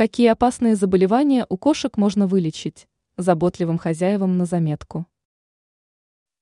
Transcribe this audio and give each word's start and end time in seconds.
Какие 0.00 0.28
опасные 0.28 0.76
заболевания 0.76 1.44
у 1.50 1.58
кошек 1.58 1.98
можно 1.98 2.26
вылечить? 2.26 2.88
Заботливым 3.18 3.76
хозяевам 3.76 4.38
на 4.38 4.46
заметку. 4.46 5.06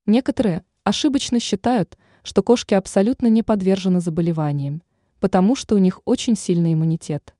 Некоторые 0.07 0.65
ошибочно 0.85 1.41
считают, 1.41 1.99
что 2.23 2.45
кошки 2.45 2.75
абсолютно 2.75 3.27
не 3.27 3.43
подвержены 3.43 3.99
заболеваниям, 3.99 4.85
потому 5.19 5.57
что 5.57 5.75
у 5.75 5.79
них 5.79 6.01
очень 6.05 6.37
сильный 6.37 6.75
иммунитет. 6.75 7.35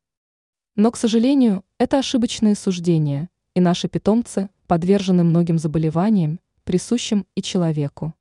Но, 0.75 0.91
к 0.91 0.97
сожалению, 0.97 1.65
это 1.79 2.01
ошибочные 2.01 2.57
суждения, 2.57 3.31
и 3.55 3.61
наши 3.61 3.89
питомцы 3.89 4.51
подвержены 4.67 5.23
многим 5.23 5.57
заболеваниям, 5.57 6.41
присущим 6.65 7.29
и 7.37 7.43
человеку. 7.43 8.13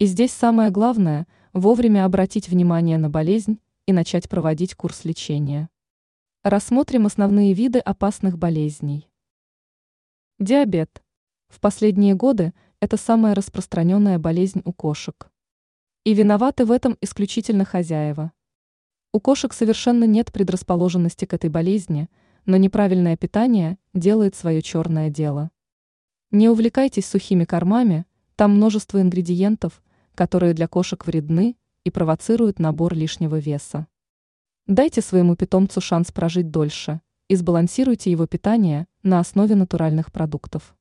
И 0.00 0.06
здесь 0.06 0.32
самое 0.32 0.72
главное– 0.72 1.28
вовремя 1.52 2.04
обратить 2.04 2.48
внимание 2.48 2.98
на 2.98 3.08
болезнь 3.08 3.60
и 3.86 3.92
начать 3.92 4.28
проводить 4.28 4.74
курс 4.74 5.04
лечения. 5.04 5.68
Рассмотрим 6.44 7.06
основные 7.06 7.52
виды 7.52 7.78
опасных 7.78 8.36
болезней. 8.36 9.08
Диабет. 10.40 11.00
В 11.46 11.60
последние 11.60 12.16
годы 12.16 12.52
это 12.80 12.96
самая 12.96 13.36
распространенная 13.36 14.18
болезнь 14.18 14.60
у 14.64 14.72
кошек. 14.72 15.30
И 16.02 16.14
виноваты 16.14 16.64
в 16.64 16.72
этом 16.72 16.98
исключительно 17.00 17.64
хозяева. 17.64 18.32
У 19.12 19.20
кошек 19.20 19.52
совершенно 19.52 20.02
нет 20.02 20.32
предрасположенности 20.32 21.26
к 21.26 21.32
этой 21.32 21.48
болезни, 21.48 22.10
но 22.44 22.56
неправильное 22.56 23.16
питание 23.16 23.78
делает 23.94 24.34
свое 24.34 24.62
черное 24.62 25.10
дело. 25.10 25.52
Не 26.32 26.48
увлекайтесь 26.48 27.06
сухими 27.06 27.44
кормами, 27.44 28.04
там 28.34 28.56
множество 28.56 29.00
ингредиентов, 29.00 29.80
которые 30.16 30.54
для 30.54 30.66
кошек 30.66 31.06
вредны 31.06 31.56
и 31.84 31.90
провоцируют 31.90 32.58
набор 32.58 32.94
лишнего 32.94 33.38
веса. 33.38 33.86
Дайте 34.68 35.00
своему 35.00 35.34
питомцу 35.34 35.80
шанс 35.80 36.12
прожить 36.12 36.52
дольше 36.52 37.00
и 37.26 37.34
сбалансируйте 37.34 38.12
его 38.12 38.28
питание 38.28 38.86
на 39.02 39.18
основе 39.18 39.56
натуральных 39.56 40.12
продуктов. 40.12 40.76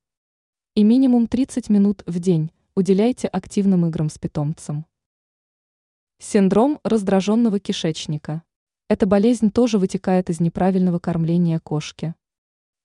И 0.76 0.84
минимум 0.84 1.26
30 1.26 1.70
минут 1.70 2.04
в 2.06 2.20
день 2.20 2.52
уделяйте 2.76 3.28
активным 3.28 3.88
играм 3.88 4.12
с 4.12 4.20
питомцем. 4.20 4.86
Синдром 6.20 6.80
раздраженного 6.84 7.60
кишечника. 7.60 8.44
Эта 8.88 9.08
болезнь 9.08 9.50
тоже 9.50 9.80
вытекает 9.80 10.30
из 10.30 10.40
неправильного 10.40 11.00
кормления 11.00 11.60
кошки. 11.60 12.14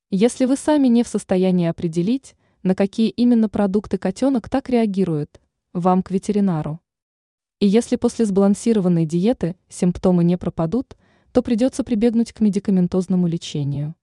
Если 0.09 0.47
вы 0.47 0.57
сами 0.57 0.89
не 0.89 1.03
в 1.03 1.09
состоянии 1.09 1.69
определить, 1.69 2.37
на 2.63 2.75
какие 2.75 3.11
именно 3.11 3.51
продукты 3.51 3.99
котенок 3.99 4.49
так 4.49 4.71
реагирует, 4.71 5.43
вам 5.75 6.03
к 6.03 6.11
ветеринару. 6.11 6.81
И 7.59 7.67
если 7.67 7.97
после 7.97 8.27
сбалансированной 8.27 9.07
диеты 9.07 9.57
симптомы 9.69 10.25
не 10.25 10.37
пропадут, 10.37 10.97
то 11.33 11.43
придется 11.43 11.85
прибегнуть 11.85 12.33
к 12.33 12.41
медикаментозному 12.41 13.27
лечению. 13.27 13.95